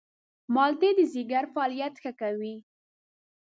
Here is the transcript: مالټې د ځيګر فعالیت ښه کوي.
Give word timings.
مالټې 0.53 0.89
د 0.97 0.99
ځيګر 1.13 1.43
فعالیت 1.53 1.95
ښه 2.01 2.11
کوي. 2.21 2.55